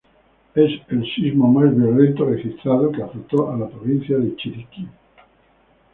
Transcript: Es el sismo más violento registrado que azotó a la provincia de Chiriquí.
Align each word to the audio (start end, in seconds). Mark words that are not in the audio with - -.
Es 0.55 0.71
el 0.87 1.05
sismo 1.13 1.47
más 1.49 1.77
violento 1.77 2.25
registrado 2.25 2.91
que 2.91 3.03
azotó 3.03 3.51
a 3.51 3.55
la 3.59 3.67
provincia 3.69 4.17
de 4.17 4.35
Chiriquí. 4.35 4.87